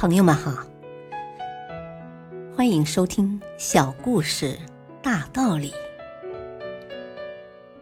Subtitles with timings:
[0.00, 0.66] 朋友们好，
[2.56, 4.58] 欢迎收听小故事
[5.02, 5.74] 大道理。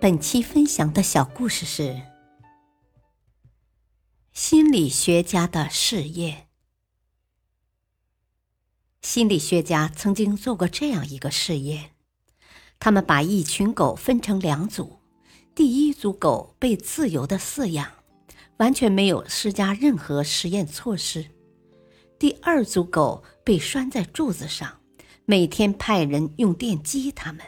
[0.00, 2.02] 本期分享的小故事是
[4.32, 6.48] 心理学家的试验。
[9.00, 11.92] 心理学家曾经做过这样一个试验，
[12.80, 14.98] 他们把一群狗分成两组，
[15.54, 17.88] 第一组狗被自由的饲养，
[18.56, 21.37] 完全没有施加任何实验措施。
[22.18, 24.80] 第二组狗被拴在柱子上，
[25.24, 27.40] 每天派人用电击它们。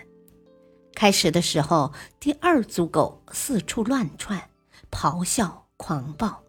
[0.94, 4.50] 开始的时候，第二组狗四处乱窜、
[4.88, 6.44] 咆哮、狂暴，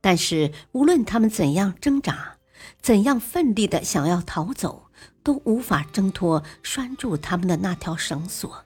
[0.00, 2.36] 但是无论它们怎样挣扎、
[2.80, 4.86] 怎样奋力的想要逃走，
[5.22, 8.64] 都无法挣脱拴住它们的那条绳索。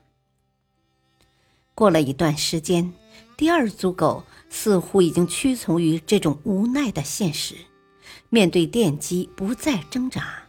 [1.74, 2.94] 过了一段时间，
[3.36, 7.54] 第二组狗似乎已经屈从于这种无奈的现实。
[8.28, 10.42] 面对电击，不再挣扎，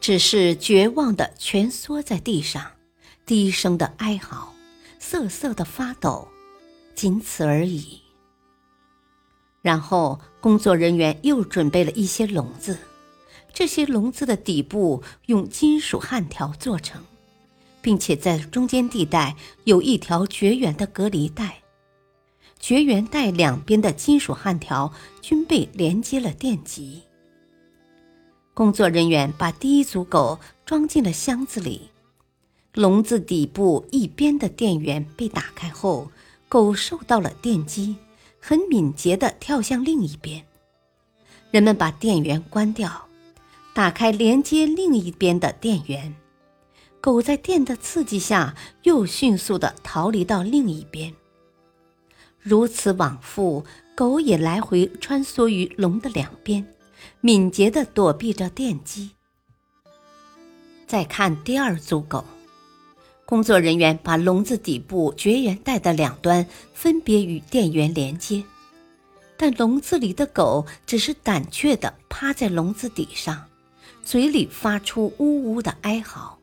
[0.00, 2.72] 只是绝望的蜷缩在地上，
[3.24, 4.54] 低声的哀嚎，
[4.98, 6.28] 瑟瑟的发抖，
[6.94, 8.00] 仅此而已。
[9.62, 12.78] 然后，工作人员又准备了一些笼子，
[13.52, 17.02] 这些笼子的底部用金属焊条做成，
[17.82, 19.34] 并且在中间地带
[19.64, 21.55] 有一条绝缘的隔离带。
[22.58, 27.02] 绝缘带两边的金属焊条均被连接了电极。
[28.54, 31.90] 工作人员把第一组狗装进了箱子里，
[32.72, 36.10] 笼子底部一边的电源被打开后，
[36.48, 37.96] 狗受到了电击，
[38.40, 40.44] 很敏捷地跳向另一边。
[41.50, 43.06] 人们把电源关掉，
[43.74, 46.14] 打开连接另一边的电源，
[47.00, 51.14] 狗在电的刺激下又迅速地逃离到另一边。
[52.48, 53.64] 如此往复，
[53.96, 56.64] 狗也来回穿梭于笼的两边，
[57.20, 59.10] 敏捷地躲避着电击。
[60.86, 62.24] 再看第二组狗，
[63.24, 68.44] 工作人员把笼子底部绝缘带的两端分别与电源连接，
[69.36, 73.44] 但笼子里的狗只是胆怯地趴在笼子底上，
[74.04, 76.35] 嘴里发出呜呜的哀嚎，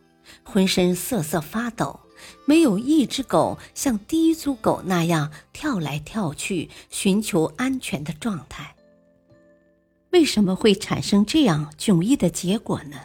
[0.43, 1.99] 浑身瑟瑟发抖。
[2.45, 8.75] 没有一只狗像第一组狗那样跳来跳去寻求安全的状态。
[10.11, 12.97] 为什么会产生这样迥异的结果呢？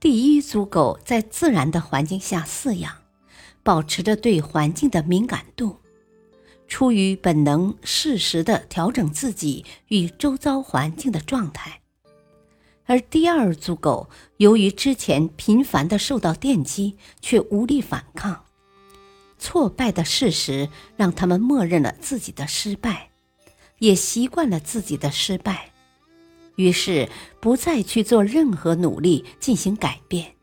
[0.00, 3.02] 第一组狗在自然的环境下饲养，
[3.62, 5.80] 保持着对环境的敏感度，
[6.68, 11.82] 出于本能，适时的调整自己与周遭环境的状态。
[12.86, 18.44] 而第二组狗由于之前频繁的受到电击，却无力反抗，
[19.38, 23.10] 挫败的事实让他们默认了自己的失败，
[23.80, 25.72] 也习惯了自己的失败，
[26.54, 27.08] 于是
[27.40, 30.34] 不再去做任何努力进行改变。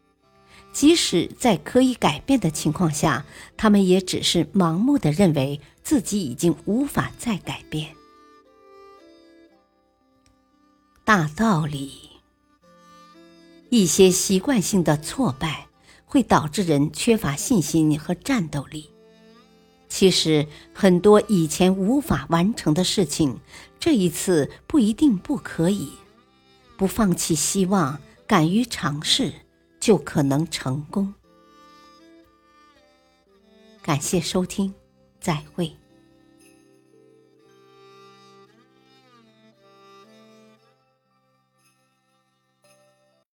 [0.73, 7.95] 即使在可以改变的情况下，他们也只是盲目的认为自己已经无法再改变。
[11.05, 12.12] 大道理。
[13.73, 15.67] 一些习惯性的挫败
[16.05, 18.91] 会导致人缺乏信心和战斗力。
[19.89, 23.39] 其实，很多以前无法完成的事情，
[23.79, 25.89] 这一次不一定不可以。
[26.77, 29.33] 不放弃希望，敢于尝试，
[29.79, 31.11] 就可能成功。
[33.81, 34.71] 感谢收听，
[35.19, 35.75] 再会。